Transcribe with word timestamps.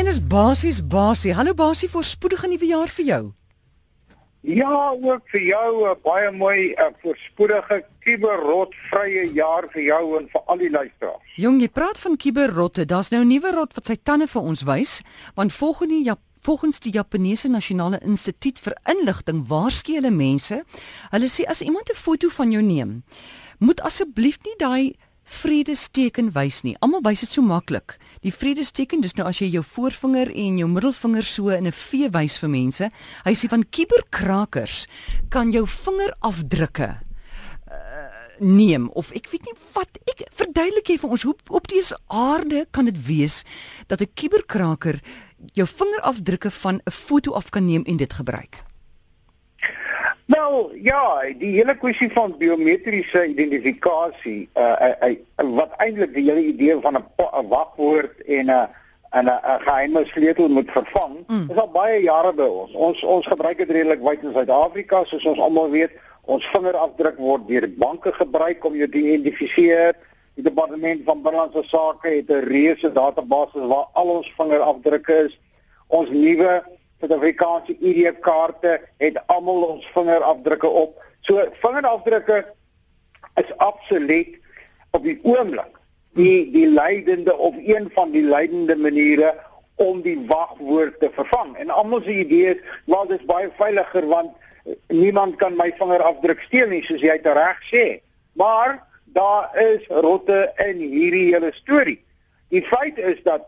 En 0.00 0.06
is 0.06 0.26
basies 0.26 0.86
basie. 0.86 1.34
Hallo 1.36 1.52
basie, 1.54 1.88
voorspoedige 1.92 2.48
nuwe 2.48 2.66
jaar 2.66 2.88
vir 2.88 3.04
jou. 3.04 3.24
Ja, 4.40 4.76
ook 4.96 5.26
vir 5.28 5.42
jou 5.42 5.90
'n 5.90 5.98
baie 6.02 6.30
mooi 6.32 6.72
uh, 6.72 6.86
voorspoedige 7.02 7.84
kuberrotvrye 8.04 9.32
jaar 9.32 9.68
vir 9.72 9.82
jou 9.82 10.16
en 10.18 10.28
vir 10.32 10.40
al 10.46 10.56
die 10.56 10.70
luisteraars. 10.70 11.34
Jong, 11.36 11.60
jy 11.60 11.68
praat 11.68 11.98
van 11.98 12.16
kuberrotte. 12.16 12.86
Daar's 12.86 13.10
nou 13.10 13.20
'n 13.24 13.28
nuwe 13.28 13.52
rot 13.52 13.74
wat 13.74 13.86
sy 13.86 13.96
tande 14.02 14.26
vir 14.26 14.42
ons 14.42 14.62
wys, 14.62 15.02
want 15.34 15.52
volgens 15.52 15.90
die 15.90 16.12
volgens 16.40 16.80
die 16.80 16.92
Japaneese 16.92 17.48
Nasionale 17.48 18.00
Instituut 18.00 18.58
vir 18.58 18.76
Inligting 18.88 19.48
waarsku 19.48 19.92
hulle 19.92 20.10
mense, 20.10 20.64
hulle 21.10 21.28
sê 21.28 21.44
as 21.44 21.60
iemand 21.60 21.90
'n 21.90 21.94
foto 21.94 22.28
van 22.28 22.52
jou 22.52 22.62
neem, 22.62 23.04
moet 23.58 23.80
asseblief 23.80 24.38
nie 24.44 24.56
daai 24.56 24.96
vredesteken 25.30 26.32
wys 26.34 26.62
nie. 26.66 26.74
Almal 26.82 27.04
wys 27.06 27.22
dit 27.24 27.30
so 27.30 27.42
maklik. 27.46 27.96
Die 28.24 28.32
vredesteken, 28.34 29.02
dis 29.04 29.14
nou 29.18 29.28
as 29.30 29.38
jy 29.40 29.50
jou 29.52 29.62
voorvinger 29.64 30.32
en 30.34 30.58
jou 30.58 30.68
middelvinger 30.68 31.26
so 31.26 31.54
in 31.54 31.66
'n 31.66 31.72
V 31.72 32.10
wys 32.10 32.38
vir 32.38 32.50
mense. 32.50 32.90
Hy 33.24 33.34
sê 33.34 33.48
van 33.48 33.64
kiberkrakers 33.64 34.86
kan 35.30 35.52
jou 35.52 35.66
vingerafdrukke 35.66 36.96
uh, 37.70 37.76
neem 38.40 38.88
of 38.88 39.12
ek 39.12 39.28
weet 39.30 39.44
nie 39.46 39.56
wat 39.74 39.98
ek 40.10 40.24
verduidelik 40.32 40.88
jy 40.88 40.98
vir 40.98 41.10
ons 41.10 41.22
hoe 41.22 41.36
op 41.48 41.68
dese 41.68 41.96
aarde 42.08 42.66
kan 42.70 42.84
dit 42.84 43.06
wees 43.06 43.44
dat 43.86 44.00
'n 44.00 44.10
kiberkraker 44.14 45.00
jou 45.54 45.66
vingerafdrukke 45.66 46.50
van 46.50 46.80
'n 46.84 46.90
foto 46.90 47.32
af 47.32 47.50
kan 47.50 47.66
neem 47.66 47.84
en 47.86 47.96
dit 47.96 48.12
gebruik. 48.12 48.69
Nou 50.30 50.78
ja, 50.82 51.02
die 51.38 51.56
hele 51.56 51.74
kwessie 51.74 52.06
van 52.14 52.36
biometriese 52.38 53.24
identifikasie, 53.32 54.48
uh, 54.54 54.76
uh, 54.86 55.08
uh 55.10 55.46
wat 55.56 55.72
eintlik 55.82 56.12
die 56.14 56.28
hele 56.28 56.44
idee 56.52 56.76
van 56.84 56.98
'n 56.98 57.48
wagwoord 57.48 58.20
en 58.26 58.46
'n 58.46 58.68
en 59.10 59.26
'n 59.26 59.40
geheime 59.66 60.04
sleutel 60.06 60.48
moet 60.48 60.70
vervang, 60.70 61.16
mm. 61.26 61.46
is 61.50 61.56
al 61.56 61.70
baie 61.70 62.02
jare 62.02 62.32
by 62.32 62.46
ons. 62.46 62.72
Ons 62.72 63.02
ons 63.02 63.26
gebruik 63.26 63.58
dit 63.58 63.70
redelik 63.70 64.02
wyd 64.02 64.22
in 64.22 64.32
Suid-Afrika, 64.32 65.04
soos 65.04 65.24
ons 65.24 65.40
almal 65.40 65.70
weet. 65.70 65.90
Ons 66.24 66.46
vingerafdruk 66.46 67.18
word 67.18 67.48
deur 67.48 67.66
banke 67.76 68.12
gebruik 68.12 68.64
om 68.64 68.76
jou 68.76 68.88
te 68.88 68.98
identifiseer. 68.98 69.96
Die 70.34 70.44
departement 70.44 71.00
van 71.04 71.22
binnelandse 71.22 71.64
sake 71.66 72.08
het 72.08 72.30
'n 72.30 72.46
reuse 72.46 72.92
database 72.92 73.66
waar 73.66 73.86
al 73.92 74.08
ons 74.08 74.32
vingerafdrukke 74.36 75.24
is. 75.26 75.40
Ons 75.86 76.10
nuwe 76.10 76.62
Suid-Afrikaanse 77.00 77.76
ID-kaarte 77.80 78.80
het 79.00 79.20
almal 79.32 79.62
ons 79.62 79.86
vingerafdrukke 79.94 80.68
op. 80.68 80.98
So 81.24 81.44
vingerafdrukke 81.62 82.42
is 83.40 83.52
absoluut 83.56 84.36
op 84.90 85.04
die 85.04 85.18
oomblik 85.22 85.78
die 86.18 86.50
die 86.50 86.66
leidende 86.66 87.36
of 87.36 87.54
een 87.56 87.88
van 87.94 88.10
die 88.10 88.22
leidende 88.22 88.76
maniere 88.76 89.34
om 89.80 90.02
die 90.02 90.18
wagwoord 90.26 90.98
te 91.00 91.10
vervang. 91.14 91.56
En 91.56 91.70
almal 91.70 92.02
se 92.02 92.18
idee 92.18 92.54
is, 92.54 92.60
"Wel, 92.86 93.06
dit 93.06 93.20
is 93.20 93.26
baie 93.26 93.50
veiliger 93.56 94.06
want 94.06 94.30
niemand 94.88 95.36
kan 95.36 95.56
my 95.56 95.72
vingerafdruk 95.78 96.40
steel 96.40 96.68
nie," 96.68 96.82
soos 96.82 97.00
jy 97.00 97.16
dit 97.22 97.32
reg 97.32 97.58
sê. 97.72 98.00
Maar 98.32 98.86
daar 99.04 99.58
is 99.58 99.86
rotte 99.86 100.52
in 100.56 100.76
hierdie 100.76 101.32
hele 101.32 101.52
storie. 101.52 102.04
Die 102.48 102.62
feit 102.62 102.98
is 102.98 103.22
dat 103.22 103.42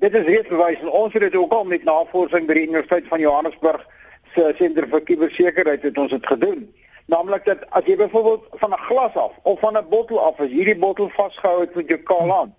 dit 0.00 0.14
is 0.14 0.26
reeds 0.26 0.48
bewys 0.48 0.80
en 0.80 0.90
ons 0.90 1.12
het 1.12 1.22
dit 1.22 1.36
ook 1.36 1.52
al 1.52 1.64
met 1.68 1.82
navorsing 1.84 2.46
by 2.48 2.54
die 2.56 2.68
Universiteit 2.68 3.08
van 3.08 3.20
Johannesburg 3.20 3.82
se 4.34 4.46
sentrum 4.56 4.88
vir 4.94 5.02
kubersekerheid 5.08 5.82
het 5.84 5.98
ons 5.98 6.14
dit 6.14 6.26
gedoen. 6.32 6.62
Naamlik 7.12 7.44
dat 7.44 7.66
as 7.76 7.84
jy 7.84 7.98
byvoorbeeld 8.00 8.46
van 8.62 8.72
'n 8.72 8.84
glas 8.86 9.14
af 9.14 9.32
of 9.42 9.60
van 9.60 9.76
'n 9.76 9.88
bottel 9.90 10.20
af 10.20 10.40
as 10.40 10.48
hierdie 10.48 10.78
bottel 10.78 11.08
vasgehou 11.08 11.60
het 11.60 11.74
met 11.74 11.88
jou 11.88 12.00
kaal 12.00 12.32
aan, 12.40 12.54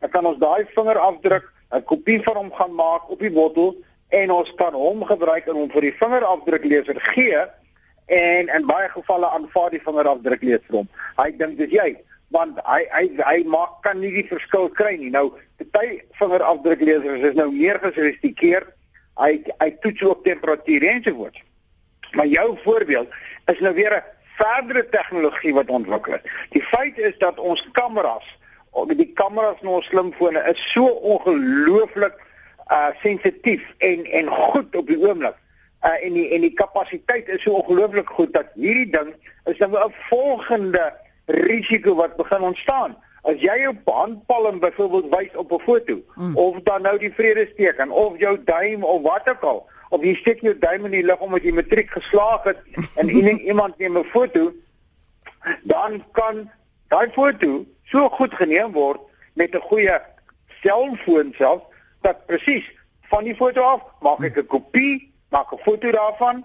dan 0.00 0.10
kan 0.10 0.26
ons 0.26 0.38
daai 0.38 0.64
vingerafdruk 0.74 1.52
'n 1.70 1.84
kopie 1.84 2.22
van 2.22 2.36
hom 2.36 2.52
gaan 2.52 2.74
maak 2.74 3.10
op 3.10 3.20
die 3.20 3.32
bottel 3.32 3.76
en 4.08 4.30
ons 4.30 4.54
kan 4.54 4.72
hom 4.72 5.04
gebruik 5.04 5.46
en 5.46 5.54
hom 5.54 5.70
vir 5.70 5.80
die 5.80 5.96
vingerafdrukleser 6.00 7.00
gee 7.00 7.44
en 8.06 8.48
in 8.48 8.66
baie 8.66 8.88
gevalle 8.88 9.26
aanvaar 9.26 9.70
die 9.70 9.82
vingerafdrukleser 9.82 10.70
hom. 10.70 10.88
Hy 11.16 11.36
dink 11.36 11.58
dis 11.58 11.70
jy 11.70 11.96
want 12.36 12.60
hy 12.68 12.82
hy 12.92 13.04
hy 13.24 13.38
maak 13.48 13.80
kan 13.86 14.00
nie 14.00 14.12
die 14.12 14.26
verskil 14.28 14.68
kry 14.76 14.96
nie. 15.00 15.10
Nou 15.14 15.30
party 15.76 16.00
vingerafdruklesers 16.20 17.24
is 17.30 17.36
nou 17.38 17.50
meer 17.52 17.80
gesofistikeerd. 17.82 18.72
Hy 19.16 19.32
hy 19.62 19.70
toets 19.80 20.02
ook 20.04 20.24
temperatuur 20.24 20.84
ensovoorts. 20.90 21.42
Maar 22.16 22.26
jou 22.26 22.58
voorbeeld 22.64 23.08
is 23.52 23.60
nou 23.60 23.74
weer 23.74 23.96
'n 23.96 24.04
verdere 24.36 24.88
tegnologie 24.88 25.54
wat 25.54 25.68
ontwikkel 25.68 26.14
is. 26.14 26.24
Die 26.50 26.62
feit 26.62 26.98
is 26.98 27.16
dat 27.18 27.38
ons 27.38 27.68
kameras, 27.72 28.26
die 28.88 29.12
kameras 29.14 29.60
in 29.60 29.68
ons 29.68 29.86
slimfone 29.86 30.42
is 30.52 30.72
so 30.72 30.86
ongelooflik 30.86 32.14
uh 32.68 32.90
sensitief 33.02 33.62
en 33.78 34.04
en 34.04 34.28
goed 34.28 34.76
op 34.76 34.86
die 34.86 34.98
oomblik. 34.98 35.36
Uh 35.82 36.04
en 36.04 36.12
die 36.12 36.28
en 36.34 36.40
die 36.40 36.54
kapasiteit 36.54 37.28
is 37.28 37.42
so 37.42 37.50
ongelooflik 37.50 38.08
goed 38.08 38.32
dat 38.32 38.46
hierdie 38.54 38.90
ding 38.90 39.14
is 39.44 39.58
nou 39.58 39.70
'n 39.72 39.94
volgende 40.08 40.92
risiko 41.26 41.94
wat 41.94 42.16
begin 42.16 42.40
ontstaan. 42.40 42.96
As 43.22 43.40
jy 43.42 43.58
jou 43.60 43.74
handpalm 43.84 44.60
byvoorbeeld 44.60 45.14
wys 45.14 45.36
op 45.36 45.52
'n 45.52 45.60
foto 45.60 46.02
mm. 46.14 46.36
of 46.36 46.60
dan 46.62 46.82
nou 46.82 46.98
die 46.98 47.12
vredesteken 47.12 47.90
of 47.90 48.18
jou 48.18 48.38
duim 48.44 48.84
of 48.84 49.02
wat 49.02 49.28
ook 49.28 49.42
al 49.42 49.68
of 49.88 50.02
jy 50.02 50.14
steek 50.14 50.40
jou 50.40 50.54
duim 50.58 50.84
in 50.84 50.90
die 50.90 51.04
lug 51.04 51.20
omdat 51.20 51.42
jy 51.42 51.52
matriek 51.52 51.90
geslaag 51.90 52.42
het 52.42 52.58
en 53.00 53.10
iemand 53.10 53.78
neem 53.78 53.98
'n 53.98 54.04
foto 54.04 54.52
dan 55.62 56.04
kan 56.12 56.50
daai 56.88 57.10
foto 57.10 57.64
so 57.84 58.08
goed 58.08 58.34
geneem 58.34 58.72
word 58.72 59.00
met 59.32 59.54
'n 59.54 59.66
goeie 59.70 59.98
selfoon 60.62 61.34
self 61.38 61.62
dat 62.02 62.26
presies 62.26 62.66
van 63.10 63.24
die 63.24 63.36
foto 63.36 63.62
af 63.62 63.82
maak 64.00 64.22
ek 64.22 64.38
'n 64.38 64.46
kopie 64.46 65.12
maak 65.30 65.52
'n 65.52 65.62
foto 65.64 65.90
daarvan 65.90 66.44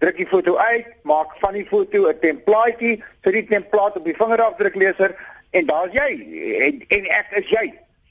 druk 0.00 0.16
die 0.16 0.28
foto 0.28 0.56
uit, 0.56 0.86
maak 1.08 1.34
van 1.42 1.54
die 1.54 1.66
foto 1.68 2.08
'n 2.08 2.18
templaatjie, 2.20 3.02
sit 3.22 3.32
die 3.32 3.46
template 3.46 3.98
op 3.98 4.04
die 4.04 4.16
vingerafdrukleser 4.16 5.14
en 5.50 5.66
daar's 5.66 5.92
jy 5.92 6.10
en, 6.66 6.84
en 6.88 7.04
ek 7.04 7.26
is 7.42 7.48
jy. 7.50 7.66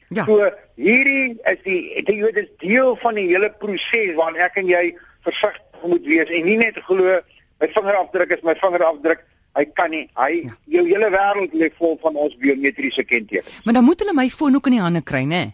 Ja. 0.10 0.26
So 0.26 0.50
hierdie 0.76 1.38
is 1.44 1.60
die 1.64 2.04
dit 2.04 2.38
is 2.38 2.50
deel 2.58 2.96
van 3.02 3.16
die 3.16 3.28
hele 3.30 3.50
proses 3.62 4.14
waarin 4.18 4.42
ek 4.42 4.58
en 4.62 4.70
jy 4.70 4.96
versigtig 5.26 5.84
moet 5.84 6.06
wees 6.06 6.30
en 6.30 6.46
nie 6.46 6.58
net 6.58 6.78
glo 6.86 7.20
my 7.60 7.68
vingerafdruk 7.68 8.32
is 8.38 8.44
my 8.44 8.56
vingerafdruk. 8.56 9.26
Hy 9.58 9.66
kan 9.74 9.90
nie. 9.90 10.06
Hy 10.16 10.46
ja. 10.46 10.56
jou 10.78 10.86
hele 10.88 11.10
wêreld 11.10 11.54
lê 11.58 11.72
vol 11.78 11.98
van 12.02 12.16
ons 12.16 12.36
biometriese 12.38 13.04
kentekens. 13.04 13.50
Maar 13.66 13.74
dan 13.74 13.84
moet 13.84 14.00
hulle 14.00 14.14
my 14.14 14.30
foon 14.30 14.56
ook 14.56 14.70
in 14.70 14.78
die 14.78 14.84
hande 14.86 15.02
kry, 15.02 15.24
né? 15.26 15.50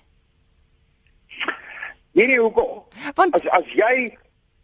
Nee 2.16 2.28
nee, 2.28 2.40
hoekom? 2.40 2.84
Want 3.16 3.36
as 3.36 3.48
as 3.56 3.72
jy 3.76 4.12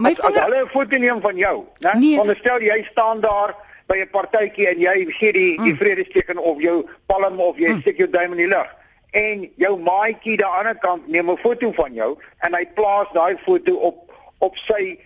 My 0.01 0.11
as, 0.11 0.19
as 0.19 0.39
hulle 0.43 0.63
'n 0.63 0.71
foto 0.73 0.97
neem 0.97 1.21
van 1.21 1.37
jou, 1.37 1.57
né? 1.85 1.93
Nee. 1.99 2.19
Onderstel 2.19 2.61
jy 2.61 2.83
staan 2.91 3.21
daar 3.21 3.55
by 3.87 3.97
'n 4.01 4.09
partytjie 4.11 4.67
en 4.67 4.79
jy 4.79 5.05
gee 5.19 5.33
die 5.33 5.59
mm. 5.59 5.63
die 5.63 5.75
vredesteken 5.75 6.37
of 6.37 6.61
jou 6.61 6.85
palm 7.05 7.39
of 7.39 7.57
jy 7.57 7.73
mm. 7.73 7.81
steek 7.81 7.97
jou 7.97 8.09
duim 8.09 8.31
in 8.31 8.43
die 8.45 8.51
lug 8.51 8.69
en 9.11 9.43
jou 9.59 9.73
maatjie 9.79 10.37
aan 10.39 10.43
die 10.43 10.45
ander 10.59 10.77
kant 10.79 11.07
neem 11.07 11.29
'n 11.31 11.37
foto 11.37 11.71
van 11.71 11.93
jou 11.93 12.17
en 12.39 12.55
hy 12.55 12.65
plaas 12.75 13.07
daai 13.13 13.37
foto 13.45 13.75
op 13.75 14.11
op 14.39 14.57
sy 14.57 14.97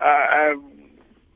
uh 0.00 0.26
uh 0.40 0.56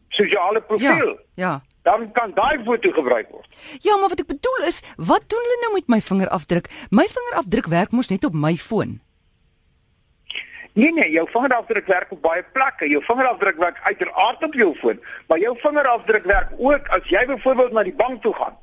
sosiale 0.09 0.61
profiel. 0.61 1.19
Ja. 1.35 1.35
ja. 1.35 1.63
Dan 1.83 2.13
kan 2.13 2.33
daai 2.35 2.65
foto 2.65 2.93
gebruik 2.93 3.29
word. 3.31 3.49
Ja, 3.81 3.97
maar 3.97 4.09
wat 4.09 4.21
ek 4.21 4.27
bedoel 4.27 4.67
is, 4.67 4.81
wat 4.97 5.27
doen 5.29 5.43
hulle 5.43 5.59
nou 5.61 5.73
met 5.75 5.89
my 5.89 6.01
vingerafdruk? 6.01 6.71
My 6.91 7.05
vingerafdruk 7.11 7.67
werk 7.67 7.91
mos 7.91 8.09
net 8.09 8.25
op 8.25 8.33
my 8.33 8.57
foon. 8.57 9.01
Nee 10.75 10.93
nee, 10.93 11.11
jou 11.11 11.27
vingerafdruk 11.31 11.87
werk 11.87 12.11
op 12.11 12.23
baie 12.23 12.43
plekke. 12.53 12.89
Jou 12.91 13.03
vingerafdruk 13.07 13.59
werk 13.63 13.79
uiteraard 13.83 14.43
op 14.43 14.55
jou 14.59 14.73
foon, 14.81 15.01
maar 15.29 15.39
jou 15.39 15.55
vingerafdruk 15.59 16.25
werk 16.27 16.55
ook 16.59 16.89
as 16.97 17.11
jy 17.11 17.27
byvoorbeeld 17.31 17.73
na 17.73 17.83
die 17.87 17.95
bank 17.95 18.23
toe 18.23 18.35
gaan. 18.35 18.57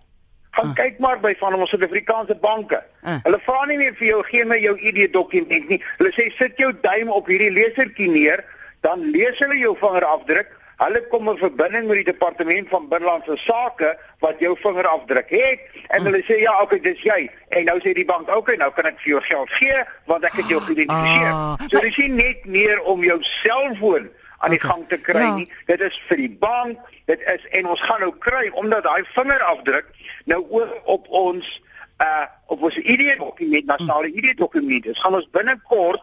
Gaan 0.52 0.74
ah. 0.74 0.76
kyk 0.76 1.00
maar 1.00 1.20
by 1.24 1.32
van 1.40 1.56
ons 1.56 1.72
Suid-Afrikaanse 1.72 2.36
banke. 2.44 2.82
Ah. 3.02 3.22
Hulle 3.24 3.40
vra 3.46 3.64
nie 3.70 3.78
meer 3.80 3.96
vir 3.96 4.08
jou 4.10 4.24
gee 4.28 4.46
my 4.46 4.60
jou 4.60 4.76
ID-dokument 4.76 5.70
nie. 5.72 5.80
Hulle 6.02 6.12
sê 6.18 6.28
sit 6.36 6.60
jou 6.60 6.74
duim 6.84 7.14
op 7.16 7.32
hierdie 7.32 7.54
lesertjie 7.56 8.10
neer, 8.12 8.44
dan 8.84 9.08
lees 9.16 9.40
hulle 9.40 9.62
jou 9.62 9.72
vingerafdruk 9.80 10.52
Hulle 10.82 11.02
kom 11.12 11.30
in 11.30 11.38
verbinding 11.38 11.86
met 11.86 12.00
die 12.00 12.08
departement 12.08 12.70
van 12.70 12.88
binnelandse 12.90 13.36
sake 13.38 13.92
wat 14.24 14.40
jou 14.42 14.56
vingerafdruk 14.64 15.30
het 15.30 15.68
en 15.94 16.08
hulle 16.08 16.24
sê 16.26 16.40
ja, 16.42 16.56
okay, 16.64 16.80
dis 16.82 17.04
jy. 17.06 17.20
En 17.54 17.68
nou 17.70 17.78
sê 17.84 17.94
die 17.94 18.06
bank, 18.10 18.32
okay, 18.34 18.58
nou 18.58 18.72
kan 18.74 18.90
ek 18.90 18.98
vir 19.04 19.12
jou 19.14 19.22
geld 19.28 19.54
gee 19.60 19.84
want 20.10 20.26
ek 20.26 20.40
het 20.42 20.50
jou 20.50 20.62
geïdentifiseer. 20.66 21.30
Ah, 21.36 21.68
so 21.68 21.84
dis 21.86 22.02
nie 22.02 22.10
net 22.18 22.50
meer 22.50 22.82
om 22.90 23.06
jou 23.06 23.20
selfoon 23.30 24.10
aan 24.42 24.56
die 24.56 24.62
okay. 24.62 24.72
gang 24.72 24.88
te 24.90 24.98
kry 25.06 25.26
ja. 25.28 25.36
nie. 25.38 25.48
Dit 25.70 25.86
is 25.86 26.02
vir 26.10 26.24
die 26.24 26.32
bank, 26.42 26.82
dit 27.12 27.30
is 27.30 27.46
en 27.60 27.70
ons 27.76 27.86
gaan 27.86 28.02
nou 28.02 28.14
kry 28.26 28.48
omdat 28.64 28.88
daai 28.90 29.06
vingerafdruk 29.14 29.94
nou 30.34 30.42
ook 30.50 30.94
op 30.98 31.12
ons 31.26 31.58
uh 32.02 32.26
op 32.52 32.64
ons 32.68 32.78
ID-dokument, 32.82 33.70
nasionale 33.70 34.10
hm. 34.10 34.18
ID-dokument 34.18 34.90
is. 34.90 35.00
Gaan 35.00 35.22
ons 35.22 35.30
binnekort 35.38 36.02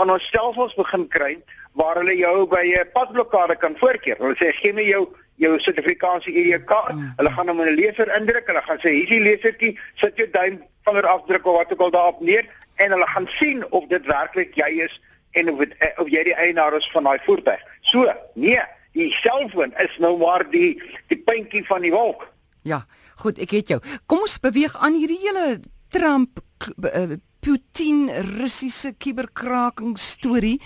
gaan 0.00 0.14
ons 0.16 0.28
stelsels 0.32 0.76
begin 0.78 1.08
kry 1.12 1.34
waar 1.78 1.98
hulle 2.00 2.16
jou 2.16 2.46
by 2.48 2.64
'n 2.64 2.90
padblokkade 2.96 3.56
kan 3.56 3.76
voorkeer. 3.76 4.16
Hulle 4.18 4.36
sê 4.36 4.52
gee 4.52 4.72
my 4.72 4.82
jou 4.82 5.08
jou 5.36 5.58
Suid-Afrikaanse 5.58 6.30
ID-kaart. 6.32 6.94
Mm. 6.94 7.12
Hulle 7.16 7.30
gaan 7.30 7.48
hom 7.48 7.60
in 7.60 7.68
'n 7.68 7.76
leser 7.80 8.08
indruk. 8.16 8.46
Hulle 8.46 8.62
gaan 8.62 8.78
sê 8.78 8.90
hierdie 8.96 9.20
lesertjie 9.20 9.78
sit 9.94 10.16
jou 10.16 10.28
duim 10.30 10.62
vinger 10.84 11.06
afdruk 11.06 11.46
of 11.46 11.56
wat 11.56 11.72
ook 11.72 11.80
al 11.80 11.90
daarop 11.90 12.20
neer 12.20 12.48
en 12.76 12.90
hulle 12.90 13.06
gaan 13.06 13.28
sien 13.28 13.64
of 13.70 13.86
dit 13.88 14.06
werklik 14.06 14.54
jy 14.54 14.84
is 14.84 15.00
en 15.32 15.52
of 15.52 15.58
dit 15.58 15.74
of 15.96 16.08
jy 16.08 16.24
die 16.24 16.34
eienaar 16.34 16.76
is 16.76 16.90
van 16.90 17.04
daai 17.04 17.18
voertuig. 17.24 17.60
So, 17.80 18.12
nee, 18.34 18.60
die 18.92 19.12
selfoon 19.12 19.72
is 19.76 19.98
nou 19.98 20.16
maar 20.18 20.50
die 20.50 20.82
die 21.08 21.18
puntjie 21.18 21.66
van 21.66 21.82
die 21.82 21.92
wolk. 21.92 22.28
Ja, 22.62 22.86
goed, 23.16 23.38
ek 23.38 23.50
het 23.50 23.68
jou. 23.68 23.80
Kom 24.06 24.20
ons 24.20 24.40
beweeg 24.40 24.76
aan 24.76 24.94
hierdie 24.94 25.20
hele 25.20 25.60
Trump 25.88 26.40
uh, 26.84 27.16
Putin 27.40 28.08
Russiese 28.38 28.94
kuberkraking 28.98 29.98
storie. 29.98 30.60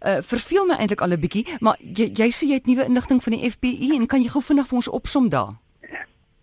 Uh 0.00 0.20
verveel 0.22 0.66
my 0.66 0.76
eintlik 0.80 1.00
al 1.00 1.12
'n 1.12 1.20
bietjie, 1.20 1.46
maar 1.60 1.76
jy 1.80 2.10
jy 2.14 2.30
sê 2.32 2.46
jy 2.48 2.54
het 2.60 2.66
nuwe 2.66 2.84
inligting 2.84 3.22
van 3.22 3.32
die 3.32 3.50
FBI 3.50 3.96
en 3.96 4.06
kan 4.06 4.22
jy 4.22 4.28
gou 4.28 4.42
vinnig 4.42 4.68
vir 4.68 4.76
ons 4.76 4.88
opsom 4.88 5.28
daar? 5.28 5.52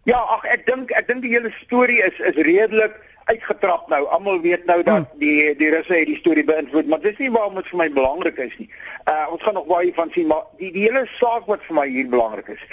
Ja, 0.04 0.20
ag 0.20 0.46
ek 0.46 0.66
dink 0.66 0.92
ek 0.92 1.08
dink 1.08 1.22
die 1.22 1.34
hele 1.34 1.52
storie 1.66 2.00
is 2.04 2.20
is 2.20 2.38
redelik 2.48 2.96
uitgetrap 3.28 3.90
nou. 3.92 4.06
Almal 4.16 4.40
weet 4.42 4.66
nou 4.66 4.84
dat 4.84 5.10
hmm. 5.10 5.20
die 5.20 5.56
die 5.60 5.70
Russe 5.74 5.94
het 5.94 6.08
die 6.08 6.20
storie 6.20 6.46
beïnvloed, 6.48 6.88
maar 6.88 7.02
dis 7.04 7.18
nie 7.18 7.32
waarom 7.32 7.60
dit 7.60 7.68
vir 7.72 7.82
my 7.82 7.90
belangrik 7.98 8.38
is 8.38 8.56
nie. 8.62 8.70
Uh 9.12 9.26
ons 9.34 9.44
gaan 9.44 9.58
nog 9.60 9.68
baie 9.68 9.92
van 9.98 10.12
sien, 10.16 10.30
maar 10.32 10.48
die 10.62 10.72
die 10.72 10.86
hele 10.88 11.04
saak 11.18 11.50
wat 11.52 11.66
vir 11.68 11.80
my 11.82 11.88
hier 11.92 12.08
belangrik 12.14 12.54
is, 12.56 12.64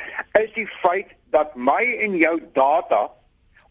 is 0.41 0.53
die 0.55 0.69
feit 0.83 1.11
dat 1.35 1.57
my 1.57 1.83
en 2.07 2.15
jou 2.21 2.37
data 2.55 3.09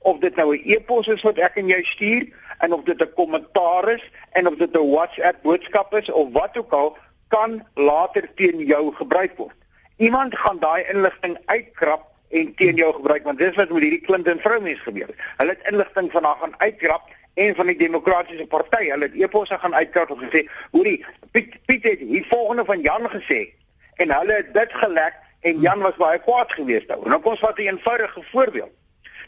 of 0.04 0.20
dit 0.20 0.36
nou 0.36 0.56
'n 0.56 0.62
e-pos 0.66 1.08
is 1.08 1.22
wat 1.22 1.38
ek 1.38 1.56
en 1.56 1.68
jy 1.68 1.84
stuur 1.84 2.28
en 2.60 2.74
of 2.74 2.84
dit 2.84 3.02
'n 3.02 3.14
kommentaar 3.16 3.90
is 3.90 4.04
en 4.32 4.48
of 4.48 4.56
dit 4.56 4.78
'n 4.78 4.92
WhatsApp 4.92 5.42
boodskap 5.42 5.94
is 5.94 6.12
of 6.12 6.32
wat 6.32 6.58
ook 6.58 6.72
al 6.72 6.98
kan 7.28 7.68
later 7.74 8.30
teen 8.36 8.58
jou 8.58 8.94
gebruik 8.96 9.38
word. 9.38 9.56
Iemand 9.98 10.38
gaan 10.38 10.60
daai 10.60 10.84
inligting 10.94 11.38
uitkrap 11.46 12.04
en 12.30 12.56
teen 12.56 12.76
jou 12.76 12.94
gebruik 12.94 13.24
want 13.24 13.38
dis 13.38 13.56
wat 13.56 13.70
met 13.70 13.82
hierdie 13.82 14.02
Clinton 14.02 14.40
vroumens 14.40 14.82
gebeur 14.82 15.08
het. 15.08 15.16
Hulle 15.38 15.50
het 15.50 15.72
inligting 15.72 16.12
van 16.12 16.24
haar 16.24 16.38
gaan 16.42 16.56
uitkrap 16.58 17.02
en 17.34 17.56
van 17.56 17.66
die 17.66 17.78
demokratiese 17.78 18.46
party, 18.46 18.90
hulle 18.90 19.04
het 19.04 19.16
e-posse 19.16 19.58
gaan 19.60 19.76
uitkrap 19.76 20.10
en 20.10 20.30
gesê, 20.30 20.50
"Hoorie, 20.72 21.06
Piet 21.32 21.66
Piet 21.66 21.84
het 21.84 22.00
hier 22.00 22.26
volgende 22.30 22.66
van 22.66 22.82
Jan 22.82 23.10
gesê." 23.10 23.54
En 23.96 24.12
hulle 24.12 24.34
het 24.34 24.54
dit 24.54 24.74
gelek 24.74 25.14
en 25.42 25.60
Jan 25.60 25.80
was 25.80 25.96
baie 25.96 26.20
kwaad 26.20 26.52
geweest 26.52 26.88
daaroor. 26.88 27.08
Nou 27.08 27.22
kom 27.22 27.32
ons 27.32 27.40
vat 27.40 27.58
'n 27.58 27.62
eenvoudige 27.62 28.24
voorbeeld 28.32 28.72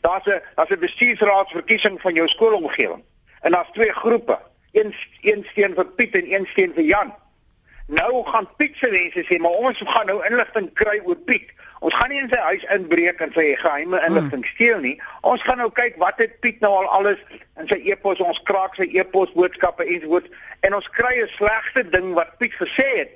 daar's 0.01 0.25
'n 0.25 0.41
daar's 0.55 0.69
'n 0.69 0.79
bestuursraadsverkiesing 0.79 2.01
van 2.01 2.13
jou 2.13 2.27
skoolomgewing. 2.27 3.03
En 3.41 3.51
daar's 3.51 3.71
twee 3.71 3.93
groepe. 3.93 4.39
Een 4.71 4.93
een 5.21 5.45
steen 5.49 5.73
vir 5.73 5.85
Piet 5.85 6.15
en 6.15 6.33
een 6.33 6.45
steen 6.45 6.71
vir 6.73 6.83
Jan. 6.83 7.13
Nou 7.87 8.25
gaan 8.25 8.49
Piet 8.57 8.77
se 8.77 8.89
mense 8.89 9.23
sê, 9.23 9.37
maar 9.37 9.51
ons 9.51 9.81
gaan 9.85 10.05
nou 10.05 10.25
inligting 10.25 10.73
kry 10.73 11.01
oor 11.03 11.15
Piet. 11.15 11.53
Ons 11.79 11.93
gaan 11.93 12.09
nie 12.09 12.19
in 12.19 12.29
sy 12.29 12.37
huis 12.37 12.63
inbreek 12.73 13.19
en 13.21 13.33
sy 13.35 13.51
geheime 13.61 13.99
inligting 14.07 14.41
hmm. 14.41 14.53
steel 14.55 14.79
nie. 14.81 14.95
Ons 15.21 15.43
gaan 15.45 15.59
nou 15.61 15.69
kyk 15.71 15.99
wat 16.01 16.17
het 16.17 16.39
Piet 16.39 16.59
nou 16.59 16.71
al 16.73 16.87
alles 16.97 17.21
in 17.61 17.67
sy 17.69 17.77
e-pos, 17.85 18.23
ons 18.23 18.41
kraak 18.49 18.73
sy 18.79 18.87
e-pos 18.97 19.33
boodskappe 19.35 19.85
ensovoorts 19.85 20.31
en 20.65 20.73
ons 20.79 20.89
kry 20.97 21.13
'n 21.21 21.29
slegte 21.37 21.85
ding 21.89 22.13
wat 22.17 22.37
Piet 22.41 22.57
gesê 22.57 22.87
het. 22.95 23.11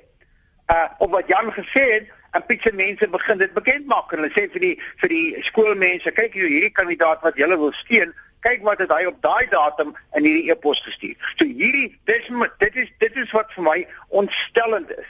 Uh 0.70 0.86
of 0.98 1.10
wat 1.10 1.26
Jan 1.26 1.50
gesê 1.52 1.84
het 1.96 2.06
en 2.32 2.46
Pietse 2.46 2.72
mense 2.72 3.08
begin 3.08 3.38
dit 3.38 3.52
bekend 3.54 3.86
maak. 3.86 4.12
En 4.12 4.22
hulle 4.22 4.32
sê 4.34 4.46
vir 4.52 4.64
die 4.66 4.74
vir 5.02 5.12
die 5.12 5.44
skoolmense 5.46 6.12
kyk 6.16 6.34
hier 6.38 6.50
hierdie 6.50 6.74
kandidaat 6.74 7.22
wat 7.26 7.38
julle 7.40 7.58
wil 7.58 7.72
steun 7.82 8.14
kyk 8.40 8.62
wat 8.64 8.80
het 8.80 8.92
hy 8.92 9.04
op 9.08 9.18
daai 9.24 9.46
datum 9.52 9.92
in 10.16 10.24
hierdie 10.24 10.50
e-pos 10.52 10.80
gestuur. 10.86 11.16
So 11.36 11.44
hierdie 11.44 11.90
dis 12.08 12.28
dit 12.62 12.76
is 12.84 12.92
dit 13.02 13.16
is 13.20 13.32
wat 13.36 13.52
vir 13.56 13.66
my 13.66 13.78
ontstellend 14.22 14.90
is 14.96 15.08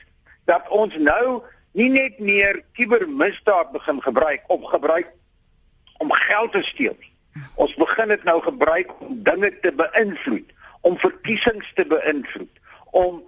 dat 0.50 0.68
ons 0.74 0.96
nou 0.98 1.40
nie 1.78 1.88
net 1.92 2.18
meer 2.18 2.62
kubermisdaad 2.78 3.70
begin 3.72 4.00
gebruik 4.02 4.42
om 4.50 4.64
gebruik 4.72 5.12
om 6.02 6.12
geld 6.26 6.52
te 6.52 6.62
steel 6.62 6.96
nie. 6.98 7.12
Ons 7.54 7.74
begin 7.78 8.08
dit 8.10 8.24
nou 8.24 8.40
gebruik 8.42 8.90
om 9.00 9.22
dinge 9.22 9.52
te 9.62 9.72
beïnvloed 9.72 10.56
om 10.88 10.98
verkiesings 10.98 11.70
te 11.76 11.84
beïnvloed 11.86 12.60
om 12.98 13.20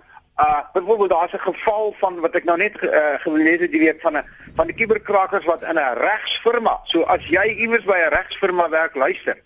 Uh 0.42 0.60
byvoorbeeld 0.72 1.10
daar's 1.10 1.32
'n 1.32 1.38
geval 1.52 1.94
van 1.98 2.20
wat 2.20 2.34
ek 2.34 2.44
nou 2.44 2.58
net 2.58 2.82
uh, 2.82 3.14
gelees 3.18 3.60
het 3.60 3.70
die 3.70 3.80
week 3.80 4.00
van 4.00 4.16
'n 4.16 4.26
van 4.56 4.66
die 4.66 4.74
kuberkrakers 4.74 5.44
wat 5.44 5.62
in 5.62 5.78
'n 5.78 5.94
regsfirma. 6.06 6.80
So 6.84 7.02
as 7.02 7.26
jy 7.28 7.46
iewers 7.64 7.84
by 7.84 7.98
'n 7.98 8.14
regsfirma 8.16 8.68
werk, 8.68 8.94
luister. 8.94 9.36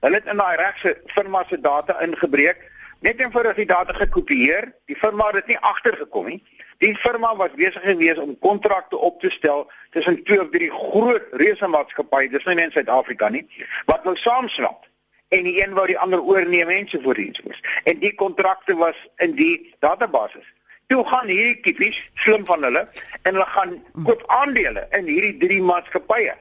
Hulle 0.00 0.14
het 0.14 0.26
in 0.26 0.36
daai 0.36 0.56
regsfirma 0.56 1.44
se 1.48 1.60
data 1.60 2.00
ingebreek, 2.00 2.70
net 3.00 3.20
eenvoudig 3.20 3.54
die 3.54 3.66
data 3.66 3.92
gekopieer. 3.92 4.72
Die 4.84 4.96
firma 4.96 5.24
het 5.26 5.34
dit 5.34 5.46
nie 5.46 5.58
agtergekom 5.58 6.26
nie. 6.26 6.42
Die 6.78 6.96
firma 6.96 7.36
was 7.36 7.50
besig 7.54 7.82
gewees 7.82 8.18
om 8.18 8.38
kontrakte 8.38 8.96
op 8.96 9.20
te 9.20 9.30
stel 9.30 9.70
tussen 9.90 10.24
twee 10.24 10.40
of 10.40 10.50
drie 10.50 10.70
groot 10.70 11.22
reuse 11.30 11.66
maatskappye, 11.66 12.28
dis 12.28 12.44
nie 12.44 12.54
net 12.54 12.64
in 12.64 12.72
Suid-Afrika 12.72 13.28
nie, 13.28 13.48
wat 13.86 14.04
nou 14.04 14.16
saamswat 14.16 14.88
en 15.28 15.44
die 15.44 15.56
een 15.62 15.74
wou 15.74 15.86
die 15.86 15.98
ander 15.98 16.22
oorneem 16.22 16.68
en 16.68 16.88
so 16.88 17.00
voort 17.00 17.18
en 17.18 17.34
so 17.34 17.42
voort. 17.46 17.72
En 17.84 17.98
die 17.98 18.14
kontrakte 18.14 18.76
was 18.76 18.96
in 19.16 19.34
die 19.34 19.74
database. 19.78 20.42
Toe 20.86 21.04
gaan 21.08 21.28
hierdie 21.28 21.60
kippies 21.60 22.00
slim 22.14 22.44
van 22.46 22.62
hulle 22.62 22.88
en 23.22 23.32
hulle 23.32 23.46
gaan 23.56 23.78
koop 24.04 24.24
aandele 24.26 24.86
in 24.90 25.06
hierdie 25.08 25.36
drie 25.46 25.62
maatskappye. 25.62 26.34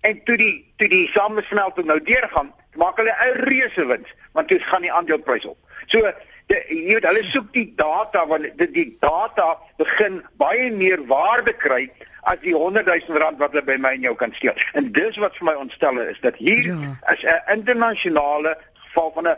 En 0.00 0.24
toe 0.24 0.36
die 0.36 0.54
toe 0.76 0.88
die 0.88 1.06
samesmelting 1.12 1.86
nou 1.86 2.00
deurgaan, 2.02 2.52
maak 2.74 2.96
hulle 2.96 3.14
'n 3.14 3.40
reuse 3.46 3.86
wins, 3.86 4.14
want 4.32 4.48
dit 4.48 4.62
gaan 4.62 4.82
die 4.82 4.92
aandeleprys 4.92 5.44
op. 5.44 5.58
So 5.86 6.12
jy 6.50 6.94
weet 6.94 7.06
hulle 7.06 7.22
soek 7.30 7.52
die 7.54 7.68
data 7.78 8.24
want 8.26 8.48
die, 8.58 8.70
die 8.74 8.96
data 9.02 9.52
begin 9.78 10.20
baie 10.40 10.70
meer 10.74 11.02
waarde 11.10 11.52
kry 11.52 11.84
as 12.28 12.40
die 12.42 12.54
100 12.54 12.86
000 12.86 13.22
rand 13.22 13.38
wat 13.40 13.54
hulle 13.54 13.64
by 13.64 13.76
my 13.80 13.94
en 13.96 14.08
jou 14.08 14.14
kan 14.18 14.34
steel. 14.36 14.56
En 14.76 14.90
dis 14.92 15.16
wat 15.22 15.36
vir 15.38 15.48
my 15.50 15.54
ontstel 15.62 16.00
is 16.04 16.20
dat 16.24 16.36
hier 16.36 16.66
ja. 16.66 16.96
is 17.12 17.24
'n 17.24 17.58
internasionale 17.58 18.56
geval 18.74 19.12
van 19.14 19.28
'n 19.28 19.36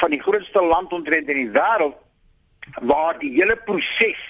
van 0.00 0.10
die 0.10 0.22
grootste 0.22 0.62
land 0.62 0.92
ontrent 0.92 1.28
in 1.28 1.40
die 1.42 1.52
wêreld 1.60 1.96
waar 2.80 3.18
die 3.18 3.32
hele 3.34 3.56
proses 3.56 4.20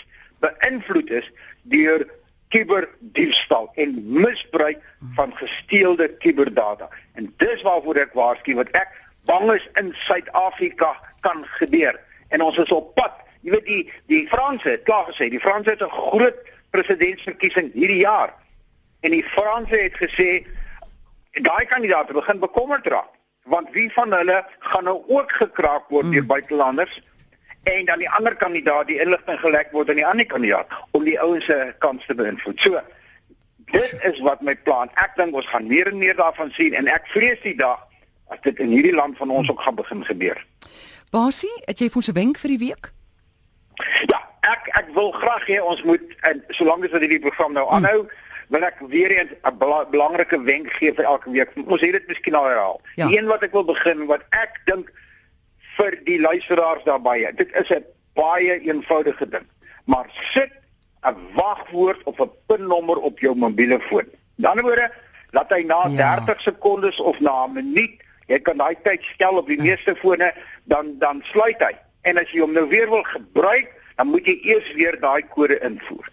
beïnvloed 0.41 1.11
is 1.11 1.31
deur 1.63 2.07
kuberdiefstal 2.49 3.71
en 3.75 4.03
misbruik 4.07 4.83
van 5.15 5.37
gesteelde 5.37 6.09
kuberdata. 6.19 6.89
En 7.13 7.33
dis 7.37 7.63
waarvoor 7.63 7.97
ek 7.97 8.13
waarsku 8.15 8.55
wat 8.55 8.71
ek 8.71 8.91
bang 9.27 9.51
is 9.53 9.69
in 9.81 9.95
Suid-Afrika 10.07 10.95
kan 11.21 11.45
gebeur. 11.59 11.99
En 12.35 12.43
ons 12.43 12.59
is 12.59 12.73
op 12.75 12.95
pad. 12.99 13.23
Jy 13.47 13.55
weet 13.55 13.69
die 13.69 13.83
die 14.11 14.25
Franse 14.29 14.69
het 14.75 14.87
klaar 14.89 15.07
gesê, 15.11 15.29
die 15.31 15.43
Franse 15.43 15.71
het 15.71 15.83
'n 15.83 15.97
groot 15.99 16.39
presidentsverkiesing 16.75 17.73
hierdie 17.73 18.03
jaar. 18.03 18.35
En 19.01 19.11
die 19.11 19.25
Franse 19.25 19.77
het 19.77 19.97
gesê 20.03 20.47
daai 21.43 21.65
kandidaate 21.67 22.13
begin 22.13 22.39
bekommerd 22.39 22.87
raak 22.87 23.13
want 23.45 23.69
wie 23.71 23.93
van 23.93 24.13
hulle 24.13 24.45
gaan 24.59 24.85
nou 24.85 25.03
ook 25.07 25.33
gekraak 25.33 25.89
word 25.89 26.13
deur 26.13 26.23
mm. 26.23 26.27
buitelanders 26.27 27.03
en 27.63 27.85
dan 27.85 27.99
die 27.99 28.11
ander 28.11 28.37
kandidaat 28.37 28.89
die 28.89 29.01
inligting 29.01 29.41
gelek 29.41 29.73
word 29.73 29.91
aan 29.91 30.01
die 30.01 30.07
ander 30.07 30.27
kandidaat 30.27 30.73
om 30.91 31.05
die 31.05 31.19
ouens 31.21 31.45
se 31.45 31.75
kans 31.79 32.07
te 32.07 32.15
beïnvloed. 32.17 32.61
So 32.61 32.81
dit 33.73 33.97
is 34.05 34.21
wat 34.25 34.41
my 34.45 34.55
plan. 34.57 34.91
Ek 35.01 35.17
dink 35.17 35.37
ons 35.37 35.49
gaan 35.53 35.69
meer 35.69 35.89
en 35.93 36.01
meer 36.01 36.17
daarvan 36.17 36.53
sien 36.57 36.77
en 36.77 36.89
ek 36.89 37.09
vrees 37.13 37.41
die 37.45 37.57
dag 37.61 37.81
as 38.33 38.41
dit 38.45 38.61
in 38.65 38.73
hierdie 38.73 38.95
land 38.95 39.17
van 39.21 39.31
ons 39.31 39.51
ook 39.51 39.61
gaan 39.61 39.77
begin 39.81 40.05
gebeur. 40.05 40.41
Basie, 41.15 41.53
het 41.69 41.79
jy 41.79 41.89
vir 41.93 42.01
ons 42.01 42.11
'n 42.11 42.19
wenk 42.19 42.39
vir 42.43 42.51
die 42.55 42.63
week? 42.67 42.93
Ja, 44.11 44.21
ek 44.53 44.69
ek 44.81 44.89
wil 44.95 45.13
graag 45.13 45.47
hê 45.47 45.61
ons 45.63 45.83
moet 45.83 46.03
en 46.31 46.43
solank 46.49 46.85
as 46.85 46.91
wat 46.91 47.05
hierdie 47.07 47.21
program 47.21 47.53
nou 47.53 47.67
aanhou, 47.71 48.07
wil 48.49 48.65
ek 48.65 48.81
weer 48.89 49.11
eens 49.11 49.31
'n 49.31 49.59
bela 49.59 49.85
belangrike 49.85 50.43
wenk 50.43 50.73
gee 50.79 50.93
vir 50.93 51.05
elke 51.05 51.31
week. 51.31 51.51
Ons 51.67 51.81
het 51.81 51.93
dit 51.93 52.07
miskien 52.09 52.35
al 52.35 52.45
herhaal. 52.45 52.81
Ja. 52.97 53.07
Die 53.07 53.19
een 53.19 53.27
wat 53.27 53.43
ek 53.43 53.53
wil 53.53 53.65
begin 53.65 54.07
wat 54.07 54.23
ek 54.31 54.61
dink 54.65 54.91
vir 55.77 55.93
die 56.05 56.21
luisteraars 56.21 56.85
daarbye. 56.85 57.33
Dit 57.35 57.51
is 57.55 57.71
'n 57.71 57.85
baie 58.15 58.61
eenvoudige 58.61 59.29
ding. 59.29 59.47
Maar 59.85 60.07
sit 60.33 60.51
'n 61.03 61.17
wagwoord 61.35 62.03
of 62.05 62.19
'n 62.19 62.31
pinnommer 62.47 62.99
op 62.99 63.19
jou 63.19 63.35
mobiele 63.35 63.81
foon. 63.81 64.07
In 64.39 64.47
ander 64.47 64.65
woorde, 64.65 64.91
laat 65.31 65.51
hy 65.51 65.63
na 65.63 65.89
ja. 65.89 66.17
30 66.21 66.41
sekondes 66.41 67.01
of 67.01 67.21
na 67.21 67.45
'n 67.45 67.53
minuut, 67.53 68.04
jy 68.27 68.39
kan 68.43 68.59
daai 68.59 68.75
tyd 68.83 69.03
stel 69.15 69.37
op 69.41 69.47
die 69.47 69.57
ja. 69.57 69.63
meeste 69.63 69.97
fone, 69.97 70.33
dan 70.65 70.99
dan 70.99 71.23
sluit 71.31 71.61
hy. 71.63 71.75
En 72.03 72.19
as 72.21 72.31
jy 72.31 72.41
hom 72.41 72.53
nou 72.53 72.69
weer 72.69 72.89
wil 72.91 73.03
gebruik, 73.03 73.73
dan 73.97 74.11
moet 74.13 74.27
jy 74.27 74.39
eers 74.43 74.73
weer 74.77 74.99
daai 75.01 75.23
kode 75.35 75.59
invoer. 75.65 76.09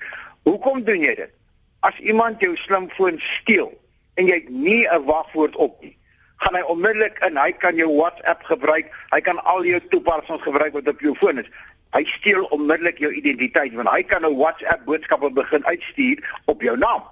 Hoekom 0.47 0.83
doen 0.83 1.03
jy 1.03 1.15
dit? 1.15 1.33
As 1.81 1.97
iemand 1.99 2.41
jou 2.41 2.53
slimfoon 2.57 3.19
steel 3.19 3.71
en 4.19 4.27
jy 4.27 4.37
het 4.43 4.49
nie 4.49 4.87
'n 4.87 5.05
wagwoord 5.05 5.55
op 5.55 5.81
nie, 5.81 5.97
gaan 6.41 6.55
hy 6.55 6.61
onmiddellik 6.61 7.19
in, 7.25 7.37
hy 7.37 7.51
kan 7.51 7.75
jou 7.75 7.89
WhatsApp 7.95 8.43
gebruik, 8.43 8.89
hy 9.13 9.21
kan 9.21 9.37
al 9.45 9.65
jou 9.65 9.79
toepassings 9.89 10.41
gebruik 10.41 10.73
wat 10.73 10.87
op 10.87 11.01
jou 11.01 11.15
foon 11.15 11.37
is. 11.37 11.49
Hy 11.93 12.03
steel 12.05 12.43
onmiddellik 12.55 12.97
jou 12.97 13.11
identiteit 13.11 13.73
want 13.73 13.89
hy 13.89 14.03
kan 14.03 14.25
'n 14.25 14.37
WhatsApp 14.37 14.85
boodskappe 14.85 15.31
begin 15.31 15.65
uitstuur 15.65 16.41
op 16.45 16.61
jou 16.61 16.77
naam. 16.77 17.03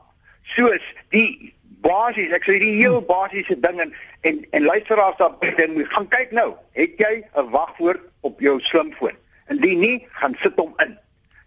Soos 0.43 0.93
die 1.09 1.53
basies, 1.81 2.31
ek 2.35 2.43
sê 2.43 2.59
die 2.59 2.75
heel 2.81 3.01
basiese 3.01 3.59
ding 3.59 3.79
en 3.79 3.93
en, 4.27 4.39
en 4.51 4.63
luisteraars 4.63 5.17
daar 5.17 5.37
binne, 5.39 5.85
gaan 5.85 6.07
kyk 6.11 6.31
nou, 6.31 6.53
het 6.75 6.97
jy 6.99 7.23
'n 7.35 7.49
wagwoord 7.49 8.01
op 8.21 8.39
jou 8.39 8.59
slimfoon? 8.59 9.15
Indien 9.47 9.79
nie, 9.79 10.07
gaan 10.11 10.35
sit 10.39 10.53
hom 10.55 10.73
in. 10.77 10.97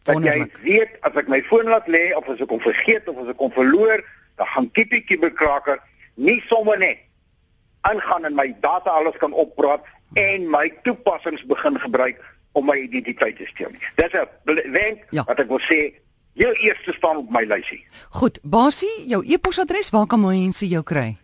Dat 0.02 0.24
jy 0.24 0.46
weet 0.62 0.96
as 1.00 1.14
ek 1.14 1.28
my 1.28 1.42
foon 1.42 1.68
laat 1.68 1.86
lê 1.86 2.14
of 2.16 2.28
as 2.28 2.40
ek 2.40 2.50
hom 2.50 2.60
vergeet 2.60 3.08
of 3.08 3.18
as 3.18 3.28
ek 3.28 3.38
hom 3.38 3.52
verloor, 3.52 4.02
dan 4.36 4.46
gaan 4.46 4.70
kiepie 4.70 5.04
kiberkraker 5.04 5.78
nie 6.14 6.42
sommer 6.48 6.78
net 6.78 6.98
aangaan 7.80 8.24
en 8.24 8.34
my 8.34 8.54
data 8.60 8.90
alles 8.90 9.16
kan 9.16 9.32
oppraat 9.32 9.84
en 10.14 10.50
my 10.50 10.72
toepassings 10.82 11.44
begin 11.46 11.78
gebruik 11.80 12.18
om 12.52 12.66
my 12.66 12.76
identiteit 12.76 13.36
te 13.36 13.46
steel. 13.46 13.70
Dis 13.96 14.12
'n 14.12 14.72
wenk 14.72 15.04
Ja. 15.10 15.24
wat 15.24 15.40
ek 15.40 15.48
wil 15.48 15.60
sê, 15.60 15.94
heel 16.34 16.52
eerste 16.52 16.92
staan 16.92 17.16
op 17.16 17.30
my 17.30 17.44
lysie. 17.44 17.86
Goed, 18.10 18.38
Basie, 18.42 19.04
jou 19.06 19.24
e-posadres, 19.26 19.90
waar 19.90 20.06
kan 20.06 20.20
mense 20.20 20.68
jou 20.68 20.82
kry? 20.82 21.16